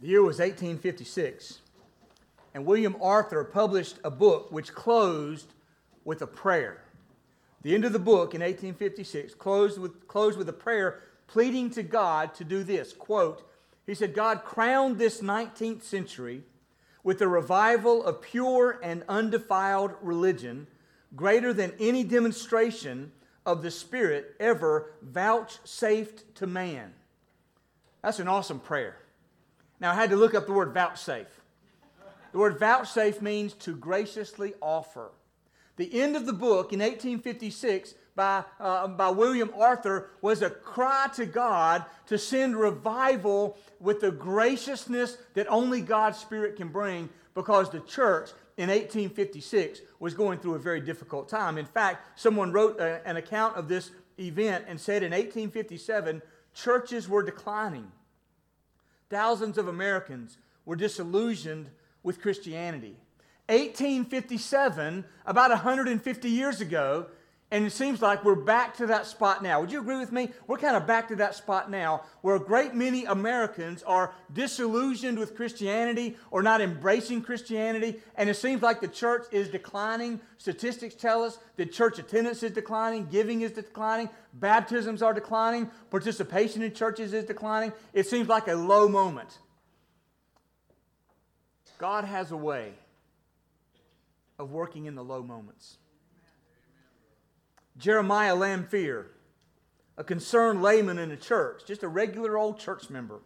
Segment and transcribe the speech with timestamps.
[0.00, 1.58] The year was 1856,
[2.54, 5.52] and William Arthur published a book which closed
[6.04, 6.82] with a prayer.
[7.62, 11.82] The end of the book in 1856 closed with, closed with a prayer pleading to
[11.82, 12.92] God to do this.
[12.92, 13.42] Quote,
[13.86, 16.42] he said, God crowned this 19th century
[17.02, 20.68] with a revival of pure and undefiled religion
[21.16, 23.10] greater than any demonstration
[23.44, 26.92] of the Spirit ever vouchsafed to man.
[28.02, 28.96] That's an awesome prayer.
[29.80, 31.26] Now, I had to look up the word vouchsafe.
[32.32, 35.10] The word vouchsafe means to graciously offer.
[35.76, 41.08] The end of the book in 1856 by, uh, by William Arthur was a cry
[41.14, 47.70] to God to send revival with the graciousness that only God's Spirit can bring because
[47.70, 51.56] the church in 1856 was going through a very difficult time.
[51.58, 56.20] In fact, someone wrote a, an account of this event and said in 1857,
[56.54, 57.90] churches were declining.
[59.10, 61.70] Thousands of Americans were disillusioned
[62.02, 62.96] with Christianity.
[63.48, 67.06] 1857, about 150 years ago,
[67.50, 69.62] and it seems like we're back to that spot now.
[69.62, 70.30] Would you agree with me?
[70.46, 75.18] We're kind of back to that spot now where a great many Americans are disillusioned
[75.18, 78.00] with Christianity or not embracing Christianity.
[78.16, 80.20] And it seems like the church is declining.
[80.36, 86.62] Statistics tell us that church attendance is declining, giving is declining, baptisms are declining, participation
[86.62, 87.72] in churches is declining.
[87.94, 89.38] It seems like a low moment.
[91.78, 92.74] God has a way
[94.38, 95.78] of working in the low moments.
[97.78, 99.06] Jeremiah Lanphier,
[99.96, 103.20] a concerned layman in a church, just a regular old church member.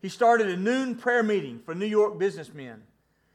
[0.00, 2.82] He started a noon prayer meeting for New York businessmen,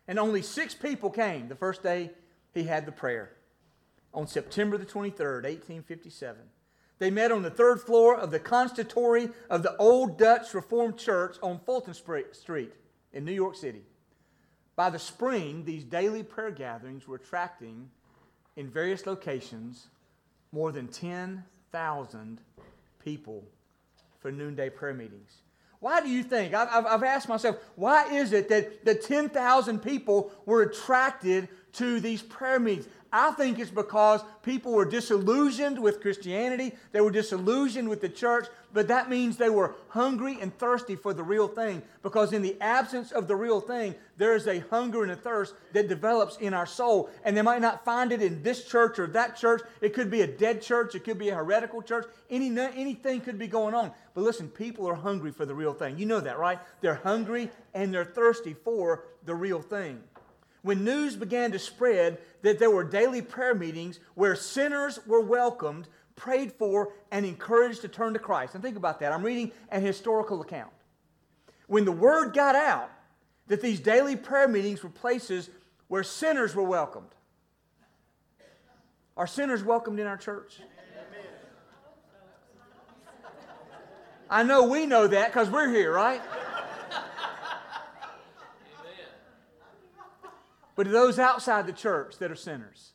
[0.07, 2.11] and only six people came the first day
[2.53, 3.31] he had the prayer
[4.13, 6.41] on September the 23rd, 1857.
[6.99, 11.37] They met on the third floor of the consistory of the Old Dutch Reformed Church
[11.41, 12.73] on Fulton Street
[13.13, 13.83] in New York City.
[14.75, 17.89] By the spring, these daily prayer gatherings were attracting
[18.55, 19.87] in various locations
[20.51, 22.41] more than 10,000
[22.99, 23.43] people
[24.19, 25.37] for noonday prayer meetings.
[25.79, 26.53] Why do you think?
[26.53, 32.21] I've, I've asked myself, why is it that the 10,000 people were attracted to these
[32.21, 32.87] prayer meetings?
[33.13, 38.47] I think it's because people were disillusioned with Christianity, they were disillusioned with the church,
[38.73, 41.81] but that means they were hungry and thirsty for the real thing.
[42.03, 45.55] Because in the absence of the real thing, there is a hunger and a thirst
[45.73, 47.09] that develops in our soul.
[47.25, 49.61] And they might not find it in this church or that church.
[49.81, 52.05] It could be a dead church, it could be a heretical church.
[52.29, 53.91] Any, anything could be going on.
[54.13, 55.97] But listen, people are hungry for the real thing.
[55.97, 56.59] You know that, right?
[56.79, 60.01] They're hungry and they're thirsty for the real thing
[60.61, 65.87] when news began to spread that there were daily prayer meetings where sinners were welcomed,
[66.15, 68.53] prayed for, and encouraged to turn to Christ.
[68.53, 69.11] And think about that.
[69.11, 70.71] I'm reading an historical account.
[71.67, 72.91] When the word got out
[73.47, 75.49] that these daily prayer meetings were places
[75.87, 77.09] where sinners were welcomed,
[79.17, 80.59] are sinners welcomed in our church?
[84.29, 86.21] I know we know that because we're here, right?
[90.81, 92.93] But those outside the church that are sinners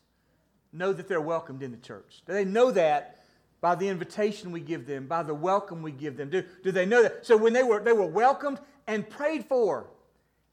[0.73, 2.21] know that they're welcomed in the church.
[2.25, 3.23] Do they know that
[3.61, 6.29] by the invitation we give them, by the welcome we give them?
[6.29, 7.25] Do, do they know that?
[7.25, 9.87] So when they were, they were welcomed and prayed for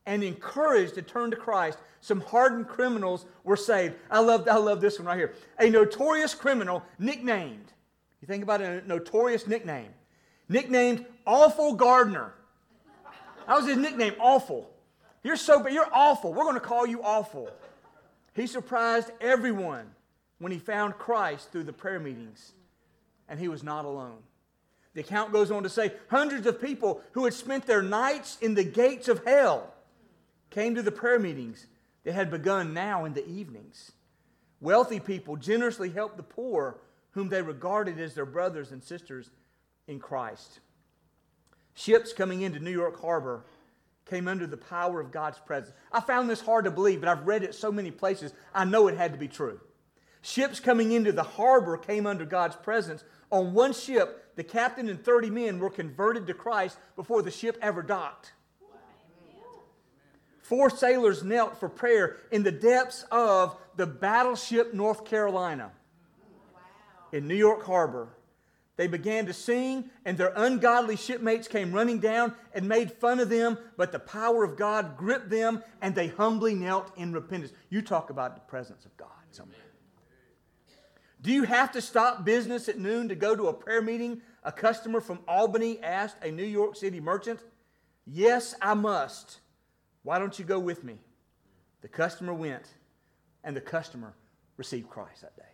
[0.06, 3.96] and encouraged to turn to Christ, some hardened criminals were saved.
[4.12, 5.34] I love, I love this one right here.
[5.58, 7.72] A notorious criminal nicknamed,
[8.22, 9.90] you think about a notorious nickname,
[10.48, 12.32] nicknamed Awful Gardner.
[13.48, 14.70] That was his nickname, Awful.
[15.24, 15.72] You're so bad.
[15.72, 16.32] You're awful.
[16.32, 17.50] We're going to call you awful.
[18.34, 19.86] He surprised everyone
[20.38, 22.52] when he found Christ through the prayer meetings,
[23.28, 24.18] and he was not alone.
[24.92, 28.54] The account goes on to say hundreds of people who had spent their nights in
[28.54, 29.72] the gates of hell
[30.50, 31.66] came to the prayer meetings
[32.04, 33.92] that had begun now in the evenings.
[34.60, 36.76] Wealthy people generously helped the poor,
[37.12, 39.30] whom they regarded as their brothers and sisters
[39.88, 40.60] in Christ.
[41.74, 43.44] Ships coming into New York Harbor
[44.06, 45.74] came under the power of God's presence.
[45.92, 48.88] I found this hard to believe, but I've read it so many places, I know
[48.88, 49.60] it had to be true.
[50.22, 53.04] Ships coming into the harbor came under God's presence.
[53.30, 57.58] On one ship, the captain and 30 men were converted to Christ before the ship
[57.60, 58.32] ever docked.
[60.40, 65.72] Four sailors knelt for prayer in the depths of the battleship North Carolina
[67.12, 68.08] in New York Harbor
[68.76, 73.28] they began to sing, and their ungodly shipmates came running down and made fun of
[73.28, 77.52] them, but the power of God gripped them, and they humbly knelt in repentance.
[77.70, 79.58] You talk about the presence of God somewhere.
[81.22, 84.20] Do you have to stop business at noon to go to a prayer meeting?
[84.42, 87.40] A customer from Albany asked a New York City merchant.
[88.06, 89.40] Yes, I must.
[90.02, 90.98] Why don't you go with me?
[91.80, 92.66] The customer went,
[93.42, 94.14] and the customer
[94.56, 95.53] received Christ that day.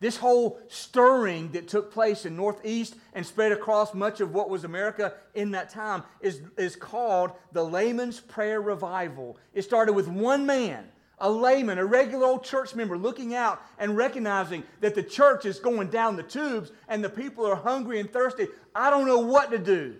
[0.00, 4.62] This whole stirring that took place in Northeast and spread across much of what was
[4.62, 9.36] America in that time is, is called the Layman's Prayer Revival.
[9.52, 10.84] It started with one man,
[11.18, 15.58] a layman, a regular old church member, looking out and recognizing that the church is
[15.58, 18.46] going down the tubes and the people are hungry and thirsty.
[18.76, 19.96] I don't know what to do,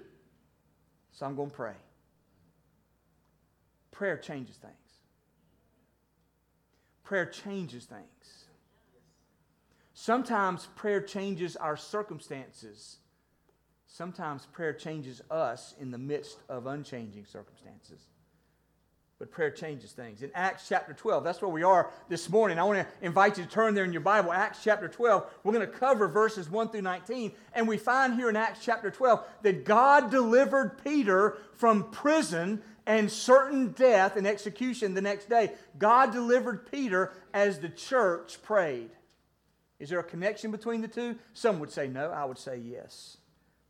[1.10, 1.74] so I'm going to pray.
[3.90, 4.74] Prayer changes things.
[7.02, 8.37] Prayer changes things.
[10.00, 12.98] Sometimes prayer changes our circumstances.
[13.88, 18.00] Sometimes prayer changes us in the midst of unchanging circumstances.
[19.18, 20.22] But prayer changes things.
[20.22, 22.60] In Acts chapter 12, that's where we are this morning.
[22.60, 25.28] I want to invite you to turn there in your Bible, Acts chapter 12.
[25.42, 27.32] We're going to cover verses 1 through 19.
[27.52, 33.10] And we find here in Acts chapter 12 that God delivered Peter from prison and
[33.10, 35.54] certain death and execution the next day.
[35.76, 38.90] God delivered Peter as the church prayed.
[39.78, 41.16] Is there a connection between the two?
[41.34, 42.10] Some would say no.
[42.10, 43.18] I would say yes.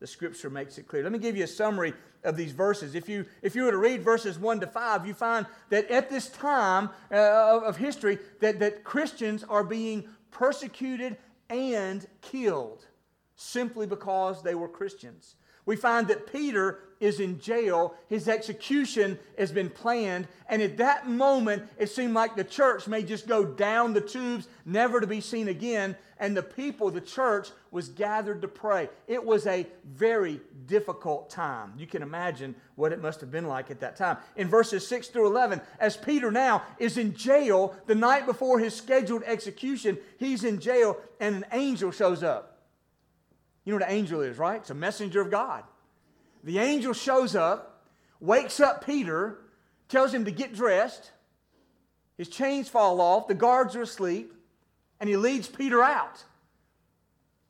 [0.01, 1.03] The scripture makes it clear.
[1.03, 1.93] Let me give you a summary
[2.25, 2.95] of these verses.
[2.95, 6.09] If you, if you were to read verses 1 to 5, you find that at
[6.09, 11.17] this time uh, of history that, that Christians are being persecuted
[11.51, 12.87] and killed
[13.35, 15.35] simply because they were Christians.
[15.67, 17.95] We find that Peter is in jail.
[18.09, 20.29] His execution has been planned.
[20.49, 24.49] And at that moment, it seemed like the church may just go down the tubes,
[24.65, 25.97] never to be seen again.
[26.19, 28.89] And the people, the church, was gathered to pray.
[29.07, 31.75] It was a very difficult time.
[31.79, 34.19] You can imagine what it must have been like at that time.
[34.37, 38.75] In verses 6 through 11, as Peter now is in jail the night before his
[38.75, 42.59] scheduled execution, he's in jail and an angel shows up.
[43.65, 44.61] You know what an angel is, right?
[44.61, 45.63] It's a messenger of God.
[46.49, 47.83] The angel shows up,
[48.21, 49.37] wakes up Peter,
[49.91, 51.11] tells him to get dressed.
[52.17, 54.33] His chains fall off, the guards are asleep,
[54.99, 56.25] and he leads Peter out.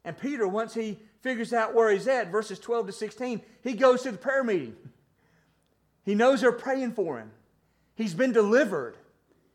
[0.04, 4.02] And Peter, once he figures out where he's at, verses 12 to 16, he goes
[4.02, 4.74] to the prayer meeting.
[6.04, 7.30] He knows they're praying for him.
[7.94, 8.96] He's been delivered.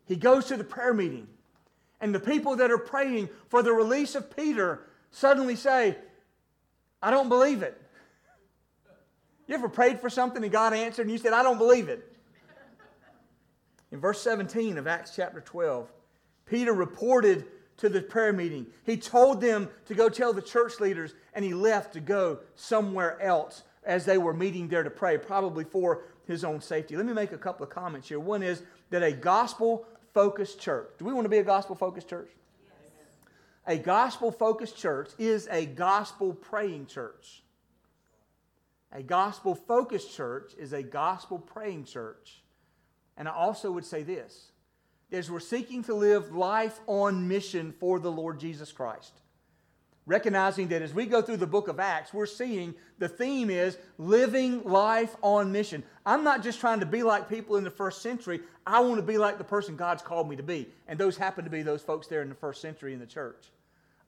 [0.06, 1.28] He goes to the prayer meeting.
[2.00, 5.98] And the people that are praying for the release of Peter suddenly say,
[7.02, 7.78] I don't believe it.
[9.46, 12.10] You ever prayed for something and God answered and you said, I don't believe it?
[13.92, 15.88] In verse 17 of Acts chapter 12,
[16.46, 17.46] Peter reported
[17.76, 18.66] to the prayer meeting.
[18.84, 23.20] He told them to go tell the church leaders, and he left to go somewhere
[23.20, 26.96] else as they were meeting there to pray, probably for his own safety.
[26.96, 28.18] Let me make a couple of comments here.
[28.18, 32.08] One is that a gospel focused church, do we want to be a gospel focused
[32.08, 32.30] church?
[33.66, 37.43] A gospel focused church is a gospel praying church.
[38.94, 42.42] A gospel focused church is a gospel praying church.
[43.16, 44.52] And I also would say this
[45.12, 49.12] as we're seeking to live life on mission for the Lord Jesus Christ.
[50.06, 53.78] Recognizing that as we go through the book of Acts, we're seeing the theme is
[53.96, 55.82] living life on mission.
[56.04, 58.40] I'm not just trying to be like people in the first century.
[58.66, 60.68] I want to be like the person God's called me to be.
[60.88, 63.46] And those happen to be those folks there in the first century in the church.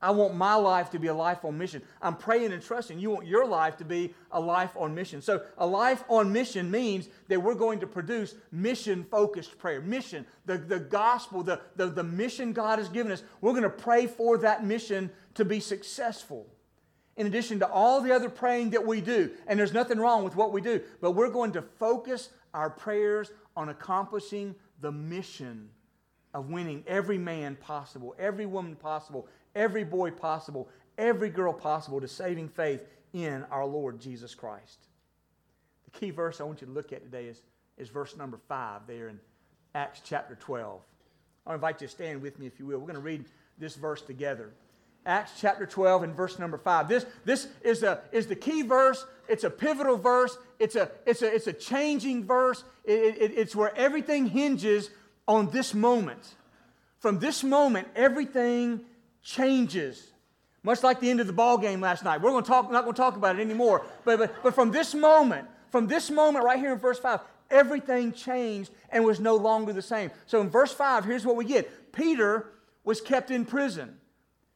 [0.00, 1.81] I want my life to be a life on mission.
[2.02, 5.22] I'm praying and trusting you want your life to be a life on mission.
[5.22, 9.81] So, a life on mission means that we're going to produce mission focused prayer.
[9.81, 13.22] Mission, the, the gospel, the, the, the mission God has given us.
[13.41, 16.46] We're going to pray for that mission to be successful.
[17.17, 20.36] In addition to all the other praying that we do, and there's nothing wrong with
[20.36, 25.70] what we do, but we're going to focus our prayers on accomplishing the mission
[26.34, 29.26] of winning every man possible, every woman possible,
[29.56, 34.79] every boy possible, every girl possible to saving faith in our Lord Jesus Christ.
[35.86, 37.43] The key verse I want you to look at today is,
[37.79, 39.19] is verse number 5 there in
[39.75, 40.81] Acts chapter 12.
[41.46, 42.79] I invite you to stand with me if you will.
[42.79, 43.25] We're going to read
[43.58, 44.51] this verse together.
[45.06, 46.89] Acts chapter 12 and verse number 5.
[46.89, 49.06] This, this is, a, is the key verse.
[49.29, 50.36] It's a pivotal verse.
[50.58, 52.65] It's a, it's a, it's a changing verse.
[52.84, 54.91] It, it, it's where everything hinges
[55.29, 56.34] on this moment.
[56.98, 58.81] From this moment, everything
[59.26, 60.12] changes.
[60.62, 62.20] Much like the end of the ball game last night.
[62.20, 63.84] We're going to talk, not going to talk about it anymore.
[64.04, 68.12] But, but, but from this moment, from this moment right here in verse 5, everything
[68.12, 70.10] changed and was no longer the same.
[70.26, 72.52] So in verse 5, here's what we get Peter
[72.84, 73.96] was kept in prison,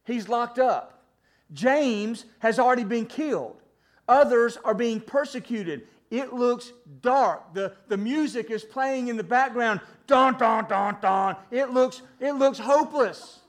[0.04, 1.04] he's locked up.
[1.52, 3.60] James has already been killed.
[4.06, 5.82] Others are being persecuted.
[6.12, 7.54] It looks dark.
[7.54, 9.80] The, the music is playing in the background.
[10.06, 11.36] Dun, dun, dun, dun.
[11.50, 13.39] It looks, it looks hopeless.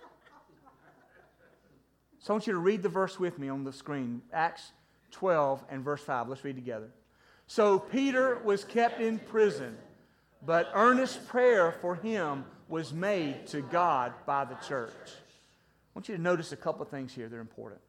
[2.22, 4.74] So I want you to read the verse with me on the screen Acts
[5.10, 6.30] 12 and verse 5.
[6.30, 6.92] Let's read together.
[7.48, 9.76] So Peter was kept in prison,
[10.46, 14.94] but earnest prayer for him was made to God by the church.
[15.06, 17.82] I want you to notice a couple of things here that are important.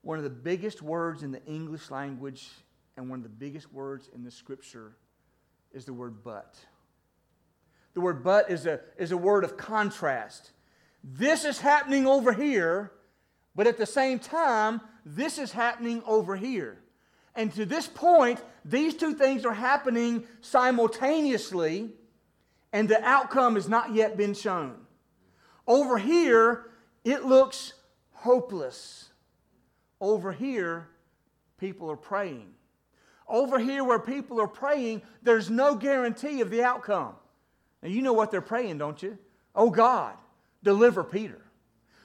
[0.00, 2.48] One of the biggest words in the English language
[2.96, 4.96] and one of the biggest words in the scripture
[5.74, 6.56] is the word but.
[7.92, 10.52] The word but is a, is a word of contrast.
[11.06, 12.90] This is happening over here,
[13.54, 16.78] but at the same time, this is happening over here.
[17.34, 21.90] And to this point, these two things are happening simultaneously,
[22.72, 24.76] and the outcome has not yet been shown.
[25.66, 26.70] Over here,
[27.04, 27.74] it looks
[28.12, 29.10] hopeless.
[30.00, 30.88] Over here,
[31.58, 32.54] people are praying.
[33.28, 37.14] Over here, where people are praying, there's no guarantee of the outcome.
[37.82, 39.18] Now, you know what they're praying, don't you?
[39.54, 40.14] Oh God,
[40.64, 41.40] deliver Peter.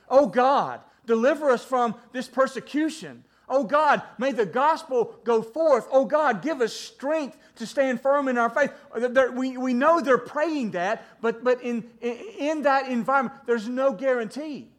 [0.07, 3.23] Oh God, deliver us from this persecution.
[3.47, 5.87] Oh God, may the gospel go forth.
[5.91, 8.71] Oh God, give us strength to stand firm in our faith.
[8.93, 13.91] Uh, we, we know they're praying that, but, but in, in that environment, there's no
[13.91, 14.69] guarantee.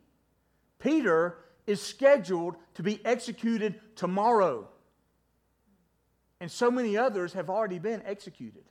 [0.78, 4.68] Peter is scheduled to be executed tomorrow.
[6.40, 8.62] And so many others have already been executed.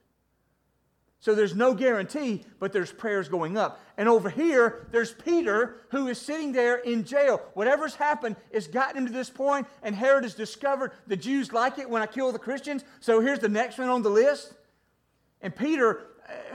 [1.22, 3.82] So there's no guarantee, but there's prayers going up.
[3.98, 7.42] And over here, there's Peter who is sitting there in jail.
[7.56, 11.78] Whatever's happened has gotten him to this point, and Herod has discovered the Jews like
[11.78, 12.86] it when I kill the Christians.
[13.02, 14.54] So here's the next one on the list.
[15.42, 16.06] And Peter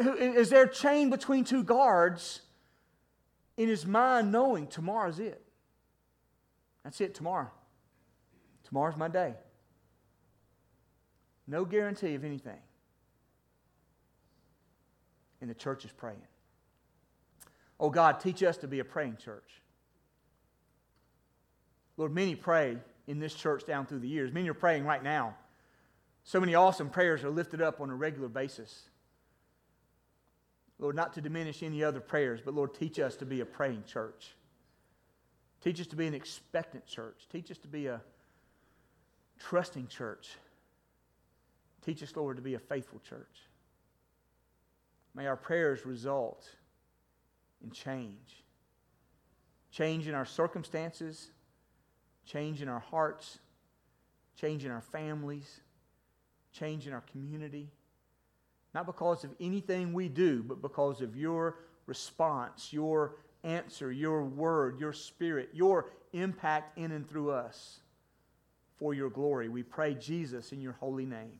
[0.00, 2.40] uh, is there chained between two guards
[3.58, 5.42] in his mind, knowing tomorrow's it.
[6.84, 7.50] That's it, tomorrow.
[8.64, 9.34] Tomorrow's my day.
[11.46, 12.58] No guarantee of anything
[15.40, 16.22] and the church is praying.
[17.78, 19.60] Oh God, teach us to be a praying church.
[21.96, 24.32] Lord, many pray in this church down through the years.
[24.32, 25.34] Many are praying right now.
[26.24, 28.88] So many awesome prayers are lifted up on a regular basis.
[30.78, 33.84] Lord, not to diminish any other prayers, but Lord, teach us to be a praying
[33.86, 34.34] church.
[35.62, 37.26] Teach us to be an expectant church.
[37.30, 38.00] Teach us to be a
[39.38, 40.36] trusting church.
[41.84, 43.48] Teach us, Lord, to be a faithful church.
[45.14, 46.48] May our prayers result
[47.62, 48.42] in change.
[49.70, 51.30] Change in our circumstances,
[52.24, 53.38] change in our hearts,
[54.36, 55.60] change in our families,
[56.52, 57.70] change in our community.
[58.74, 61.56] Not because of anything we do, but because of your
[61.86, 67.80] response, your answer, your word, your spirit, your impact in and through us
[68.76, 69.48] for your glory.
[69.48, 71.38] We pray, Jesus, in your holy name.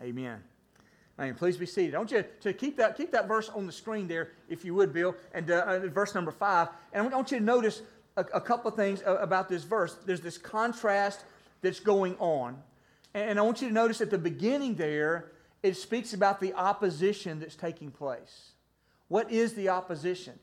[0.00, 0.42] Amen.
[1.18, 1.34] Amen.
[1.34, 1.94] Please be seated.
[1.94, 4.74] I want you to keep that, keep that verse on the screen there, if you
[4.74, 6.68] would, Bill, and uh, uh, verse number five.
[6.92, 7.82] And I want you to notice
[8.16, 9.96] a, a couple of things about this verse.
[10.06, 11.24] There's this contrast
[11.60, 12.62] that's going on.
[13.14, 17.40] And I want you to notice at the beginning there, it speaks about the opposition
[17.40, 18.52] that's taking place.
[19.08, 20.38] What is the opposition?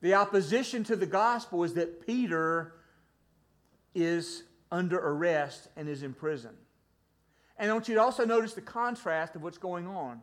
[0.00, 2.74] The opposition to the gospel is that Peter
[3.94, 6.52] is under arrest and is in prison.
[7.58, 10.20] And I want you to also notice the contrast of what's going on.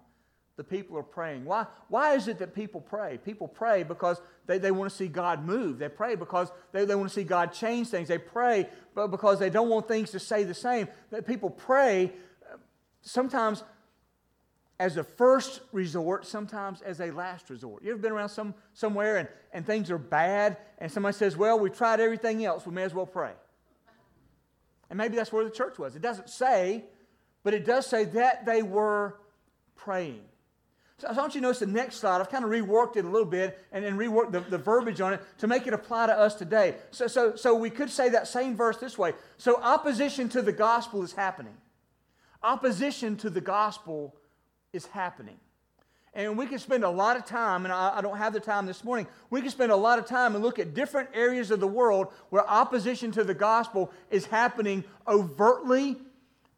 [0.57, 1.45] The people are praying.
[1.45, 3.17] Why, why is it that people pray?
[3.23, 5.79] People pray because they, they want to see God move.
[5.79, 8.09] They pray because they, they want to see God change things.
[8.09, 10.89] They pray because they don't want things to stay the same.
[11.11, 12.11] That people pray
[12.51, 12.57] uh,
[13.01, 13.63] sometimes
[14.79, 17.83] as a first resort, sometimes as a last resort.
[17.83, 21.59] You ever been around some, somewhere and, and things are bad, and somebody says, Well,
[21.59, 23.31] we've tried everything else, we may as well pray.
[24.89, 25.95] And maybe that's where the church was.
[25.95, 26.85] It doesn't say
[27.49, 29.15] but it does say that they were
[29.75, 30.21] praying.
[30.99, 32.21] So I want you to notice the next slide.
[32.21, 35.21] I've kind of reworked it a little bit and, reworked the, the verbiage on it
[35.39, 36.75] to make it apply to us today.
[36.91, 39.13] So, so, so we could say that same verse this way.
[39.39, 41.55] So opposition to the gospel is happening.
[42.43, 44.15] Opposition to the gospel
[44.71, 45.39] is happening.
[46.13, 48.67] And we can spend a lot of time, and I, I, don't have the time
[48.67, 51.59] this morning, we can spend a lot of time and look at different areas of
[51.59, 55.97] the world where opposition to the gospel is happening overtly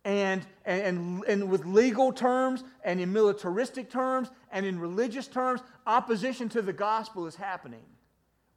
[0.04, 6.50] and, and, and with legal terms and in militaristic terms and in religious terms, opposition
[6.50, 7.84] to the gospel is happening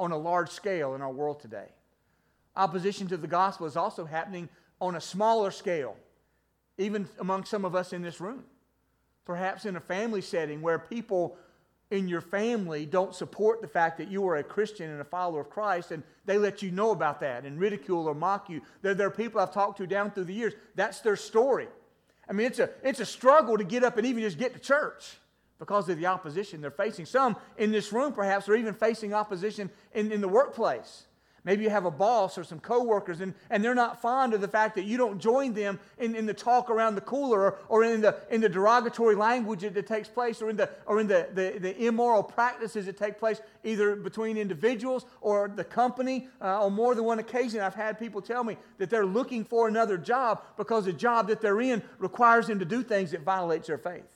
[0.00, 1.68] on a large scale in our world today.
[2.56, 4.48] Opposition to the gospel is also happening
[4.80, 5.96] on a smaller scale,
[6.78, 8.44] even among some of us in this room.
[9.24, 11.36] Perhaps in a family setting where people
[11.94, 15.42] in your family don't support the fact that you are a Christian and a follower
[15.42, 18.60] of Christ, and they let you know about that and ridicule or mock you.
[18.82, 21.68] There, there are people I've talked to down through the years, that's their story.
[22.28, 24.58] I mean, it's a, it's a struggle to get up and even just get to
[24.58, 25.18] church
[25.60, 27.06] because of the opposition they're facing.
[27.06, 31.04] Some in this room, perhaps, are even facing opposition in, in the workplace.
[31.44, 34.48] Maybe you have a boss or some coworkers, and, and they're not fond of the
[34.48, 37.84] fact that you don't join them in, in the talk around the cooler or, or
[37.84, 41.28] in, the, in the derogatory language that, takes place or in, the, or in the,
[41.34, 46.28] the, the immoral practices that take place either between individuals or the company.
[46.40, 49.68] Uh, on more than one occasion, I've had people tell me that they're looking for
[49.68, 53.66] another job because the job that they're in requires them to do things that violates
[53.66, 54.08] their faith.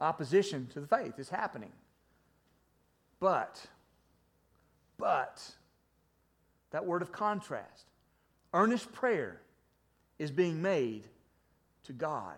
[0.00, 1.72] Opposition to the faith is happening.
[3.20, 3.66] But
[5.02, 5.42] but,
[6.70, 7.86] that word of contrast,
[8.54, 9.40] earnest prayer
[10.20, 11.08] is being made
[11.82, 12.36] to God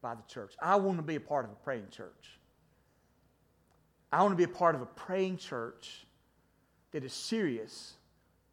[0.00, 0.54] by the church.
[0.60, 2.40] I want to be a part of a praying church.
[4.10, 6.04] I want to be a part of a praying church
[6.90, 7.94] that is serious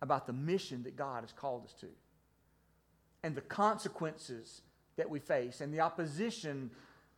[0.03, 1.87] about the mission that God has called us to
[3.23, 4.61] and the consequences
[4.97, 6.69] that we face and the opposition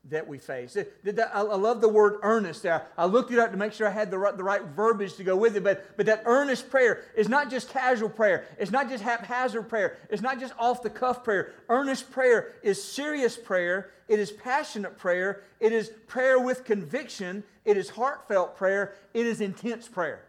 [0.10, 0.75] that we face.
[1.05, 2.88] I love the word earnest there.
[2.98, 5.24] I looked it up to make sure I had the right, the right verbiage to
[5.24, 8.46] go with it, but, but that earnest prayer is not just casual prayer.
[8.58, 9.98] It's not just haphazard prayer.
[10.10, 11.53] It's not just off the cuff prayer.
[11.70, 13.91] Earnest prayer is serious prayer.
[14.08, 15.43] It is passionate prayer.
[15.60, 17.43] It is prayer with conviction.
[17.63, 18.96] It is heartfelt prayer.
[19.13, 20.24] It is intense prayer.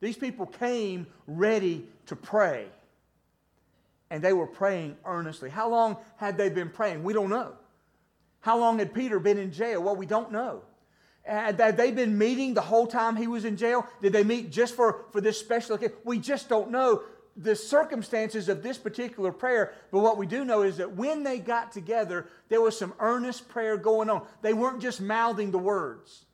[0.00, 2.66] These people came ready to pray,
[4.10, 5.50] and they were praying earnestly.
[5.50, 7.04] How long had they been praying?
[7.04, 7.52] We don't know.
[8.44, 9.82] How long had Peter been in jail?
[9.82, 10.60] Well, we don't know.
[11.22, 13.88] Had they been meeting the whole time he was in jail?
[14.02, 15.96] Did they meet just for, for this special occasion?
[16.04, 17.04] We just don't know
[17.38, 21.38] the circumstances of this particular prayer, but what we do know is that when they
[21.38, 24.26] got together, there was some earnest prayer going on.
[24.42, 26.26] They weren't just mouthing the words.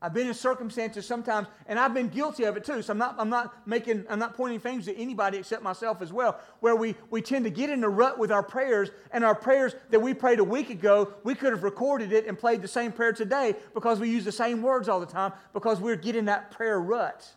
[0.00, 2.82] I've been in circumstances sometimes, and I've been guilty of it too.
[2.82, 6.12] So I'm not, I'm not making, I'm not pointing fingers at anybody except myself as
[6.12, 9.34] well, where we, we tend to get in a rut with our prayers, and our
[9.34, 12.68] prayers that we prayed a week ago, we could have recorded it and played the
[12.68, 16.26] same prayer today because we use the same words all the time because we're getting
[16.26, 17.28] that prayer rut.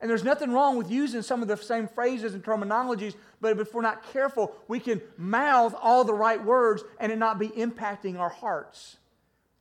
[0.00, 3.72] And there's nothing wrong with using some of the same phrases and terminologies, but if
[3.74, 8.18] we're not careful, we can mouth all the right words and it not be impacting
[8.18, 8.96] our hearts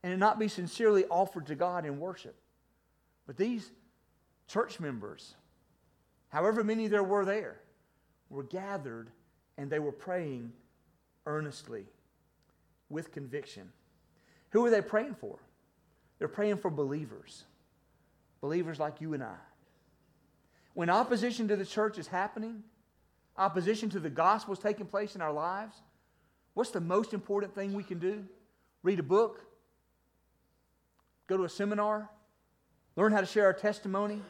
[0.03, 2.35] and it not be sincerely offered to God in worship.
[3.25, 3.71] But these
[4.47, 5.35] church members,
[6.29, 7.59] however many there were there,
[8.29, 9.09] were gathered
[9.57, 10.51] and they were praying
[11.25, 11.85] earnestly
[12.89, 13.71] with conviction.
[14.51, 15.39] Who are they praying for?
[16.19, 17.43] They're praying for believers,
[18.41, 19.35] believers like you and I.
[20.73, 22.63] When opposition to the church is happening,
[23.35, 25.75] opposition to the gospel is taking place in our lives,
[26.53, 28.23] what's the most important thing we can do?
[28.83, 29.46] Read a book,
[31.27, 32.09] go to a seminar,
[32.95, 34.21] learn how to share our testimony,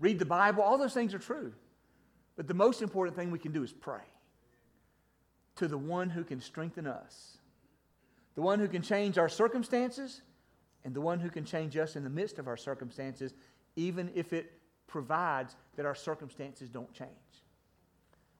[0.00, 0.62] read the Bible.
[0.62, 1.52] All those things are true.
[2.36, 4.00] But the most important thing we can do is pray
[5.56, 7.38] to the one who can strengthen us,
[8.34, 10.22] the one who can change our circumstances,
[10.84, 13.34] and the one who can change us in the midst of our circumstances,
[13.76, 14.52] even if it
[14.86, 17.10] provides that our circumstances don't change.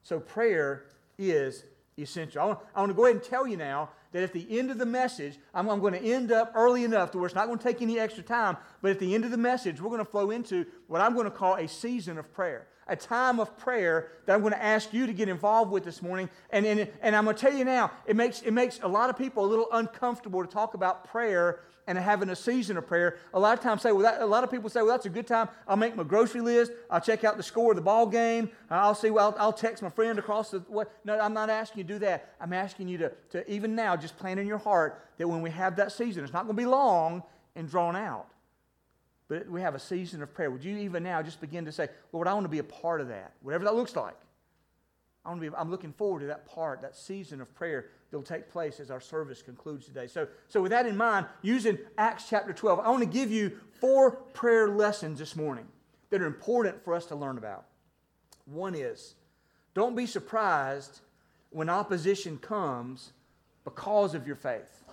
[0.03, 0.85] So, prayer
[1.17, 1.63] is
[1.97, 2.41] essential.
[2.41, 4.71] I want, I want to go ahead and tell you now that at the end
[4.71, 7.47] of the message, I'm, I'm, going to end up early enough to where it's not
[7.47, 10.03] going to take any extra time, but at the end of the message, we're going
[10.03, 12.67] to flow into what I'm going to call a season of prayer.
[12.87, 16.01] A time of prayer that I'm going to ask you to get involved with this
[16.01, 16.29] morning.
[16.51, 19.09] And, and, and I'm going to tell you now, it makes, it makes a lot
[19.09, 23.17] of people a little uncomfortable to talk about prayer and having a season of prayer.
[23.33, 25.09] A lot of times say, well, that, a lot of people say, well, that's a
[25.09, 25.49] good time.
[25.67, 26.71] I'll make my grocery list.
[26.89, 28.49] I'll check out the score of the ball game.
[28.69, 30.91] I'll see, well, I'll, I'll text my friend across the, what?
[31.03, 32.33] No, I'm not asking you to do that.
[32.41, 35.51] I'm asking you to, to even now, just plan in your heart that when we
[35.51, 37.23] have that season, it's not going to be long
[37.55, 38.27] and drawn out.
[39.27, 40.51] But we have a season of prayer.
[40.51, 43.01] Would you even now just begin to say, Lord, I want to be a part
[43.01, 44.15] of that, whatever that looks like.
[45.25, 48.17] I want to be, I'm looking forward to that part, that season of prayer that
[48.17, 50.05] will take place as our service concludes today.
[50.05, 53.57] So, so with that in mind, using Acts chapter 12, I want to give you
[53.79, 55.65] four prayer lessons this morning
[56.11, 57.65] that are important for us to learn about.
[58.45, 59.15] One is,
[59.73, 60.99] don't be surprised
[61.49, 63.11] when opposition comes
[63.63, 64.83] because of your faith.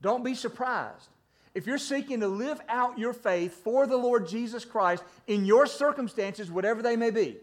[0.00, 1.08] Don't be surprised.
[1.54, 5.66] If you're seeking to live out your faith for the Lord Jesus Christ in your
[5.66, 7.36] circumstances, whatever they may be,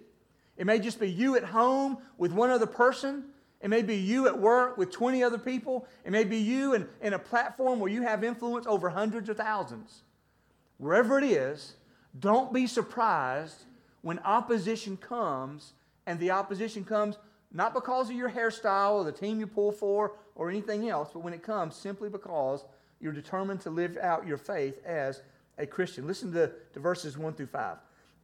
[0.62, 3.24] it may just be you at home with one other person.
[3.62, 5.88] It may be you at work with 20 other people.
[6.06, 9.38] It may be you in, in a platform where you have influence over hundreds of
[9.38, 10.04] thousands.
[10.78, 11.78] Wherever it is,
[12.20, 13.64] don't be surprised
[14.04, 15.74] when opposition comes,
[16.06, 17.18] and the opposition comes
[17.52, 21.24] not because of your hairstyle or the team you pull for or anything else, but
[21.24, 22.66] when it comes simply because
[23.00, 25.24] you're determined to live out your faith as
[25.58, 26.06] a Christian.
[26.06, 27.78] Listen to, to verses 1 through 5.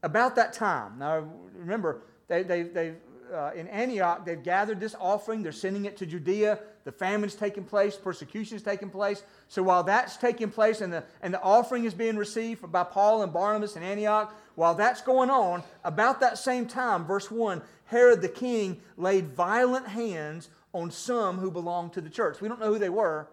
[0.03, 2.93] About that time, now remember, they, they, they
[3.33, 5.43] uh, in Antioch, they've gathered this offering.
[5.43, 6.59] They're sending it to Judea.
[6.83, 9.23] The famine's taking place, persecution's taking place.
[9.47, 13.23] So while that's taking place and the, and the offering is being received by Paul
[13.23, 18.21] and Barnabas in Antioch, while that's going on, about that same time, verse 1, Herod
[18.21, 22.41] the king laid violent hands on some who belonged to the church.
[22.41, 23.27] We don't know who they were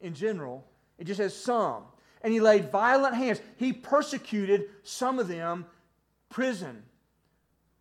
[0.00, 0.64] in general,
[0.98, 1.84] it just says some.
[2.22, 3.40] And he laid violent hands.
[3.56, 5.66] He persecuted some of them,
[6.28, 6.82] prison,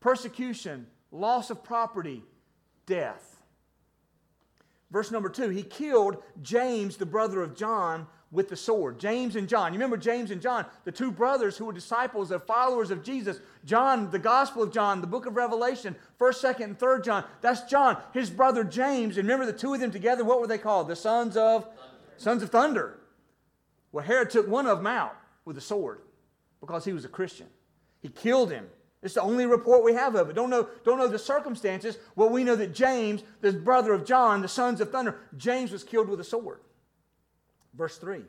[0.06, 2.22] persecution, loss of property,
[2.86, 3.42] death.
[4.92, 9.00] Verse number two, he killed James, the brother of John, with the sword.
[9.00, 9.74] James and John.
[9.74, 13.40] You remember James and John, the two brothers who were disciples of followers of Jesus.
[13.66, 17.24] John, the Gospel of John, the book of Revelation, 1st, 2nd, and 3rd John.
[17.42, 19.18] That's John, his brother James.
[19.18, 20.88] And remember the two of them together, what were they called?
[20.88, 21.80] The sons of thunder.
[22.18, 23.00] sons of thunder.
[23.92, 26.02] Well, Herod took one of them out with a sword
[26.62, 27.48] because he was a Christian.
[28.04, 28.68] He killed him.
[29.06, 30.36] It's the only report we have of it.
[30.36, 32.00] Don't know, don't know the circumstances.
[32.16, 35.84] Well, we know that James, the brother of John, the sons of thunder, James was
[35.84, 36.62] killed with a sword.
[37.76, 38.24] Verse 3.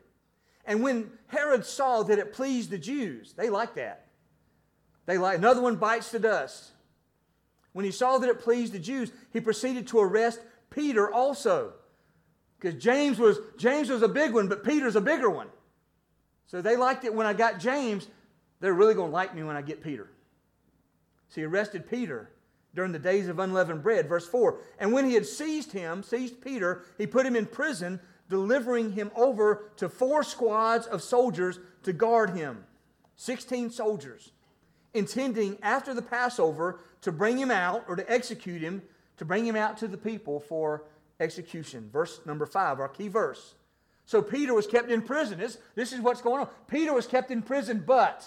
[0.66, 4.08] And when Herod saw that it pleased the Jews, they like that.
[5.06, 6.72] They like another one bites the dust.
[7.72, 11.72] When he saw that it pleased the Jews, he proceeded to arrest Peter also.
[12.60, 15.48] Because James was James was a big one, but Peter's a bigger one.
[16.48, 18.08] So they liked it when I got James.
[18.60, 20.10] They're really going to like me when I get Peter.
[21.36, 22.30] So he arrested Peter
[22.74, 24.08] during the days of unleavened bread.
[24.08, 28.00] Verse 4 And when he had seized him, seized Peter, he put him in prison
[28.30, 32.64] delivering him over to four squads of soldiers to guard him
[33.16, 34.32] 16 soldiers,
[34.94, 38.80] intending after the Passover to bring him out or to execute him,
[39.18, 40.84] to bring him out to the people for
[41.20, 41.90] execution.
[41.92, 43.56] Verse number five, our key verse.
[44.06, 45.38] So Peter was kept in prison.
[45.38, 46.48] This, this is what's going on.
[46.66, 48.26] Peter was kept in prison, but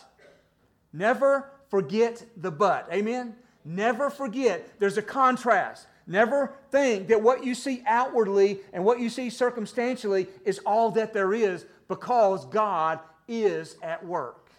[0.93, 2.87] never forget the but.
[2.91, 3.35] Amen?
[3.65, 5.87] Never forget there's a contrast.
[6.07, 11.13] Never think that what you see outwardly and what you see circumstantially is all that
[11.13, 14.49] there is because God is at work.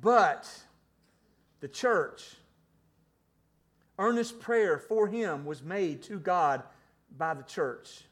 [0.00, 0.50] But
[1.60, 2.36] the church,
[3.98, 6.62] earnest prayer for him was made to God
[7.18, 8.04] by the church.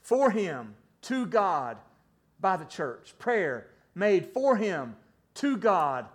[0.00, 1.78] For him, to God,
[2.40, 3.14] by the church.
[3.18, 4.94] Prayer made for him,
[5.34, 6.06] to God,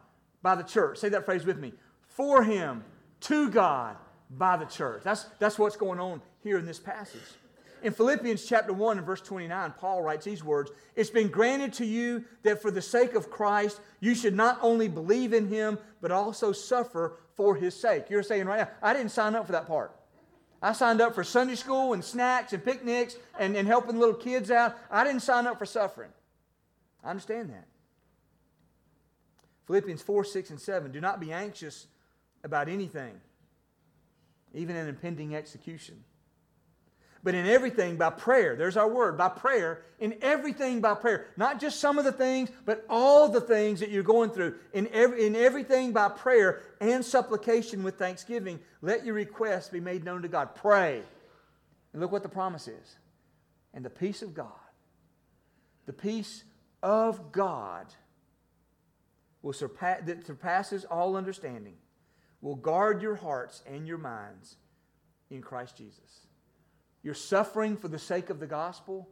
[0.47, 0.97] by the church.
[0.97, 1.73] Say that phrase with me.
[2.07, 2.81] For him,
[3.19, 3.97] to God,
[4.37, 5.01] by the church.
[5.03, 7.19] That's, that's what's going on here in this passage.
[7.83, 11.85] In Philippians chapter 1 and verse 29, Paul writes these words It's been granted to
[11.85, 16.11] you that for the sake of Christ, you should not only believe in him, but
[16.11, 18.05] also suffer for his sake.
[18.09, 19.91] You're saying right now, I didn't sign up for that part.
[20.61, 24.49] I signed up for Sunday school and snacks and picnics and, and helping little kids
[24.49, 24.77] out.
[24.89, 26.11] I didn't sign up for suffering.
[27.03, 27.67] I understand that.
[29.67, 30.91] Philippians 4, 6, and 7.
[30.91, 31.87] Do not be anxious
[32.43, 33.19] about anything
[34.53, 36.03] even an impending execution.
[37.23, 41.25] But in everything by prayer, there's our word, by prayer, in everything by prayer.
[41.35, 44.55] Not just some of the things, but all the things that you're going through.
[44.71, 50.05] In, every, in everything by prayer and supplication with thanksgiving, let your requests be made
[50.05, 50.55] known to God.
[50.55, 51.01] Pray.
[51.91, 52.95] And look what the promise is.
[53.73, 54.47] And the peace of God,
[55.85, 56.43] the peace
[56.81, 57.87] of God
[59.41, 61.75] will surpass, that surpasses all understanding
[62.41, 64.57] will guard your hearts and your minds
[65.29, 66.27] in Christ Jesus.
[67.03, 69.07] You're suffering for the sake of the gospel.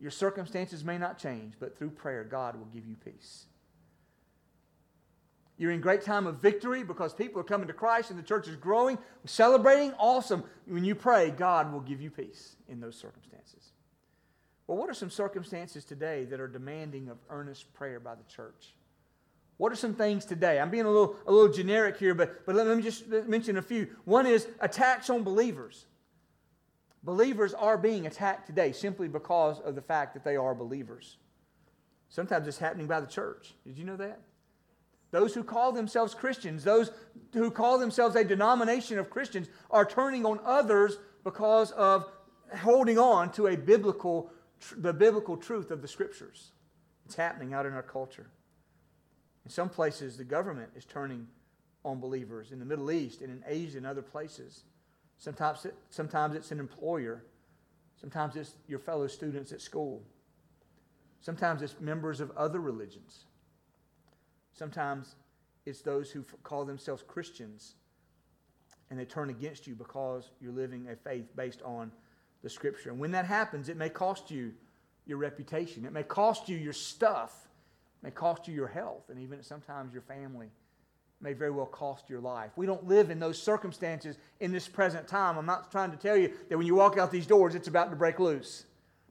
[0.00, 3.46] Your circumstances may not change, but through prayer, God will give you peace.
[5.56, 8.48] You're in great time of victory because people are coming to Christ and the church
[8.48, 9.92] is growing, celebrating.
[9.98, 10.42] Awesome.
[10.66, 13.70] When you pray, God will give you peace in those circumstances.
[14.66, 18.74] Well, what are some circumstances today that are demanding of earnest prayer by the church?
[19.56, 20.58] What are some things today?
[20.58, 23.62] I'm being a little, a little generic here, but, but let me just mention a
[23.62, 23.88] few.
[24.04, 25.86] One is attacks on believers.
[27.04, 31.18] Believers are being attacked today simply because of the fact that they are believers.
[32.08, 33.54] Sometimes it's happening by the church.
[33.64, 34.20] Did you know that?
[35.10, 36.90] Those who call themselves Christians, those
[37.32, 42.06] who call themselves a denomination of Christians, are turning on others because of
[42.58, 44.32] holding on to a biblical,
[44.76, 46.50] the biblical truth of the scriptures.
[47.06, 48.28] It's happening out in our culture.
[49.44, 51.26] In some places, the government is turning
[51.84, 54.64] on believers in the Middle East and in Asia and other places.
[55.18, 57.22] Sometimes, it, sometimes it's an employer.
[58.00, 60.02] Sometimes it's your fellow students at school.
[61.20, 63.24] Sometimes it's members of other religions.
[64.54, 65.16] Sometimes
[65.66, 67.74] it's those who call themselves Christians
[68.90, 71.90] and they turn against you because you're living a faith based on
[72.42, 72.90] the Scripture.
[72.90, 74.52] And when that happens, it may cost you
[75.06, 77.48] your reputation, it may cost you your stuff
[78.04, 80.48] may cost you your health and even sometimes your family
[81.22, 82.50] may very well cost your life.
[82.54, 85.38] We don't live in those circumstances in this present time.
[85.38, 87.88] I'm not trying to tell you that when you walk out these doors, it's about
[87.88, 88.66] to break loose.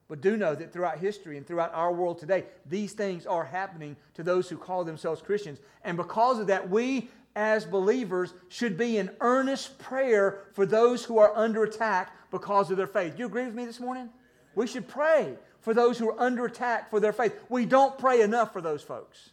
[0.06, 3.96] But do know that throughout history and throughout our world today, these things are happening
[4.14, 5.58] to those who call themselves Christians.
[5.82, 11.18] And because of that, we as believers should be in earnest prayer for those who
[11.18, 13.14] are under attack because of their faith.
[13.14, 14.08] Do you agree with me this morning?
[14.54, 17.34] We should pray for those who are under attack for their faith.
[17.48, 19.30] We don't pray enough for those folks.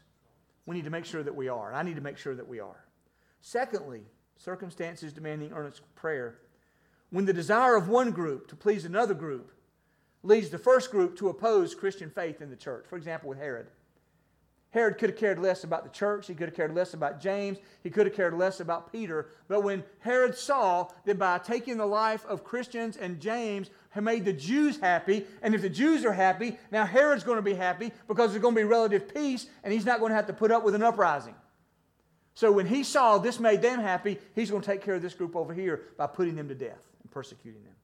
[0.66, 1.74] We need to make sure that we are.
[1.74, 2.86] I need to make sure that we are.
[3.42, 4.04] Secondly,
[4.38, 6.40] circumstances demanding earnest prayer.
[7.10, 9.52] When the desire of one group to please another group
[10.24, 13.68] leads the first group to oppose Christian faith in the church, for example, with Herod.
[14.70, 16.28] Herod could have cared less about the church.
[16.28, 17.58] He could have cared less about James.
[17.84, 19.28] He could have cared less about Peter.
[19.50, 24.26] But when Herod saw that by taking the life of Christians and James had made
[24.26, 27.92] the Jews happy, and if the Jews are happy, now Herod's going to be happy
[28.08, 30.52] because there's going to be relative peace, and he's not going to have to put
[30.52, 31.36] up with an uprising.
[32.34, 35.14] So when he saw this made them happy, he's going to take care of this
[35.14, 37.76] group over here by putting them to death and persecuting them.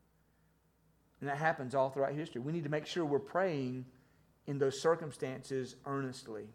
[1.20, 2.41] And that happens all throughout history.
[2.41, 3.86] We need to make sure we're praying
[4.46, 6.46] in those circumstances earnestly.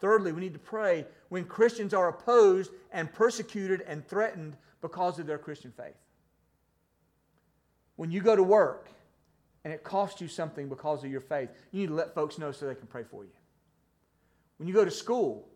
[0.00, 5.26] Thirdly, we need to pray when Christians are opposed and persecuted and threatened because of
[5.26, 5.94] their Christian faith.
[7.98, 8.88] When you go to work
[9.64, 12.52] and it costs you something because of your faith, you need to let folks know
[12.52, 13.32] so they can pray for you.
[14.58, 15.48] When you go to school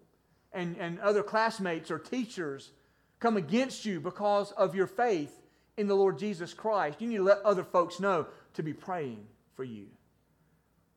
[0.52, 2.72] and, and other classmates or teachers
[3.20, 5.40] come against you because of your faith
[5.76, 9.24] in the Lord Jesus Christ, you need to let other folks know to be praying
[9.55, 9.87] for you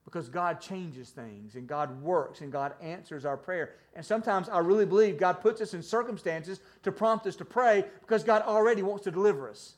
[0.04, 3.76] because God changes things and God works and God answers our prayer.
[3.94, 7.86] And sometimes I really believe God puts us in circumstances to prompt us to pray
[8.02, 9.76] because God already wants to deliver us.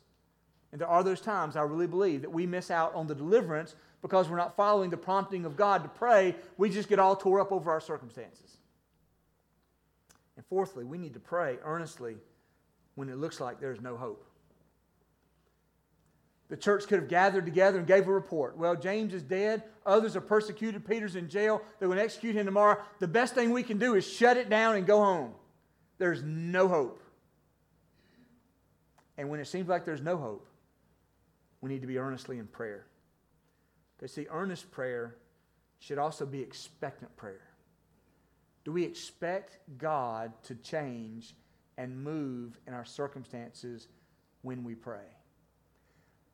[0.72, 3.76] And there are those times I really believe that we miss out on the deliverance
[4.02, 6.36] because we're not following the prompting of God to pray.
[6.58, 8.58] We just get all tore up over our circumstances.
[10.36, 12.18] And fourthly, we need to pray earnestly
[12.96, 14.24] when it looks like there's no hope.
[16.50, 18.58] The church could have gathered together and gave a report.
[18.58, 19.64] Well, James is dead.
[19.86, 20.88] Others are persecuted.
[20.88, 21.62] Peter's in jail.
[21.80, 22.82] They're going to execute him tomorrow.
[23.00, 25.34] The best thing we can do is shut it down and go home.
[25.98, 27.02] There's no hope.
[29.18, 30.48] And when it seems like there's no hope,
[31.68, 32.86] we need to be earnestly in prayer.
[33.98, 35.16] Because, see, earnest prayer
[35.80, 37.42] should also be expectant prayer.
[38.64, 41.36] Do we expect God to change
[41.78, 43.88] and move in our circumstances
[44.44, 45.08] when we pray?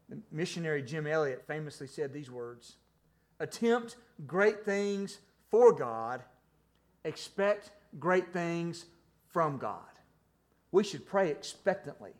[0.09, 2.75] The missionary Jim Elliot famously said these words
[3.39, 3.95] Attempt
[4.27, 5.17] great things
[5.49, 6.21] for God,
[7.05, 8.85] expect great things
[9.29, 9.79] from God.
[10.71, 12.11] We should pray expectantly.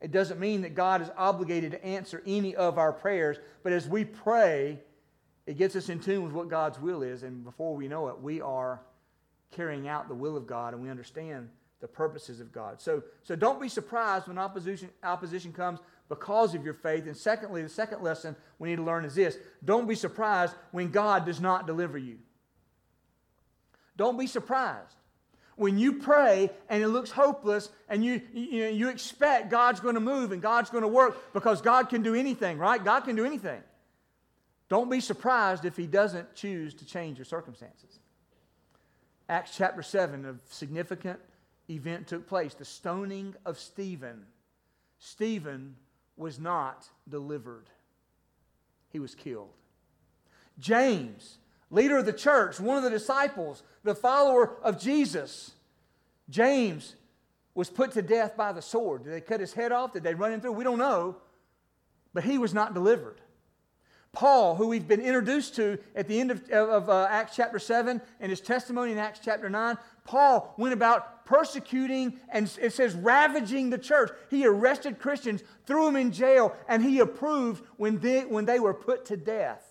[0.00, 3.88] It doesn't mean that God is obligated to answer any of our prayers, but as
[3.88, 4.80] we pray,
[5.46, 8.20] it gets us in tune with what God's will is, and before we know it,
[8.20, 8.82] we are
[9.52, 11.48] carrying out the will of God and we understand
[11.80, 12.80] the purposes of God.
[12.80, 15.78] So, so don't be surprised when opposition, opposition comes
[16.08, 17.06] because of your faith.
[17.06, 20.90] And secondly, the second lesson we need to learn is this don't be surprised when
[20.90, 22.18] God does not deliver you.
[23.96, 24.96] Don't be surprised.
[25.56, 29.94] When you pray and it looks hopeless and you, you, know, you expect God's going
[29.94, 32.82] to move and God's going to work because God can do anything, right?
[32.82, 33.62] God can do anything.
[34.68, 37.98] Don't be surprised if He doesn't choose to change your circumstances.
[39.28, 41.18] Acts chapter 7, a significant
[41.68, 44.26] event took place the stoning of Stephen.
[44.98, 45.76] Stephen
[46.16, 47.68] was not delivered,
[48.90, 49.52] he was killed.
[50.58, 51.38] James,
[51.70, 55.52] leader of the church, one of the disciples, the follower of Jesus,
[56.28, 56.94] James
[57.54, 59.04] was put to death by the sword.
[59.04, 59.92] Did they cut his head off?
[59.92, 60.52] Did they run him through?
[60.52, 61.16] We don't know.
[62.12, 63.20] But he was not delivered.
[64.12, 68.00] Paul, who we've been introduced to at the end of, of uh, Acts chapter 7
[68.18, 73.68] and his testimony in Acts chapter 9, Paul went about persecuting and it says ravaging
[73.68, 74.10] the church.
[74.30, 78.72] He arrested Christians, threw them in jail, and he approved when they, when they were
[78.72, 79.64] put to death.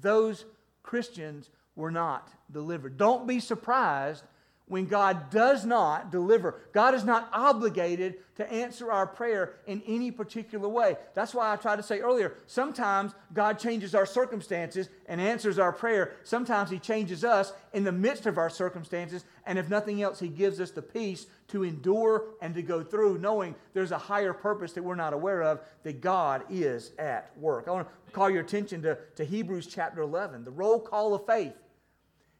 [0.00, 0.46] Those
[0.84, 2.96] Christians were not delivered.
[2.96, 4.22] Don't be surprised
[4.66, 6.62] when God does not deliver.
[6.72, 10.96] God is not obligated to answer our prayer in any particular way.
[11.12, 15.72] That's why I tried to say earlier sometimes God changes our circumstances and answers our
[15.72, 16.12] prayer.
[16.24, 19.24] Sometimes He changes us in the midst of our circumstances.
[19.44, 23.18] And if nothing else, He gives us the peace to endure and to go through,
[23.18, 27.68] knowing there's a higher purpose that we're not aware of, that God is at work.
[27.68, 31.26] I want to call your attention to, to Hebrews chapter 11, the roll call of
[31.26, 31.52] faith.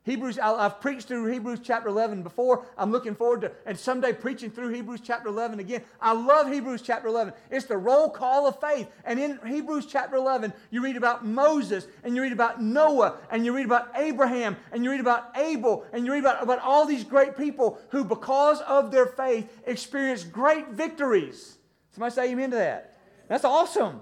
[0.05, 2.67] Hebrews, I've preached through Hebrews chapter 11 before.
[2.77, 5.83] I'm looking forward to, and someday preaching through Hebrews chapter 11 again.
[5.99, 7.33] I love Hebrews chapter 11.
[7.51, 8.87] It's the roll call of faith.
[9.07, 13.47] And in Hebrews chapter 11, you read about Moses, and you read about Noah, and
[13.47, 16.85] you read about Abraham, and you read about Abel, and you read about, about all
[16.85, 21.57] these great people who, because of their faith, experienced great victories.
[21.93, 22.99] Somebody say amen to that.
[23.29, 24.01] That's awesome.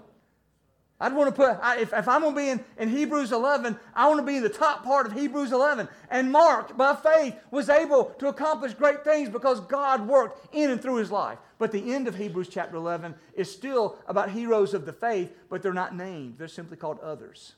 [1.03, 3.77] I'd want to put, I, if, if, I'm going to be in, in Hebrews 11,
[3.93, 5.89] I want to be in the top part of Hebrews 11.
[6.09, 10.81] And Mark, by faith, was able to accomplish great things because God worked in and
[10.81, 11.39] through his life.
[11.59, 15.61] But the end of Hebrews chapter 11 is still about heroes of the faith, but
[15.61, 16.37] they're not named.
[16.39, 17.55] They're simply called others.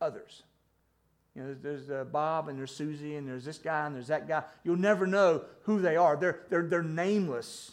[0.00, 0.44] Others.
[1.34, 4.06] You know, there's, there's uh, Bob and there's Susie and there's this guy and there's
[4.06, 4.44] that guy.
[4.62, 6.16] You'll never know who they are.
[6.16, 7.72] They're, they're, they're nameless.